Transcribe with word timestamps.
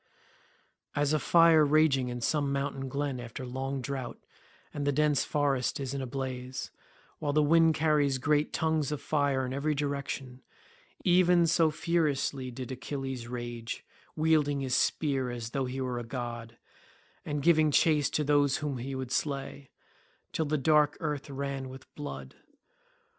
As 0.95 1.13
a 1.13 1.19
fire 1.19 1.63
raging 1.63 2.09
in 2.09 2.21
some 2.21 2.51
mountain 2.51 2.89
glen 2.89 3.19
after 3.19 3.45
long 3.45 3.83
drought—and 3.83 4.87
the 4.87 4.91
dense 4.91 5.23
forest 5.23 5.79
is 5.79 5.93
in 5.93 6.01
a 6.01 6.07
blaze, 6.07 6.71
while 7.19 7.33
the 7.33 7.43
wind 7.43 7.75
carries 7.75 8.17
great 8.17 8.51
tongues 8.51 8.91
of 8.91 8.99
fire 8.99 9.45
in 9.45 9.53
every 9.53 9.75
direction—even 9.75 11.45
so 11.45 11.69
furiously 11.69 12.49
did 12.49 12.71
Achilles 12.71 13.27
rage, 13.27 13.85
wielding 14.15 14.61
his 14.61 14.75
spear 14.75 15.29
as 15.29 15.51
though 15.51 15.65
he 15.65 15.79
were 15.79 15.99
a 15.99 16.03
god, 16.03 16.57
and 17.23 17.43
giving 17.43 17.69
chase 17.69 18.09
to 18.09 18.23
those 18.23 18.57
whom 18.57 18.79
he 18.79 18.95
would 18.95 19.11
slay, 19.11 19.69
till 20.33 20.45
the 20.45 20.57
dark 20.57 20.97
earth 20.99 21.29
ran 21.29 21.69
with 21.69 21.85
blood. 21.93 22.33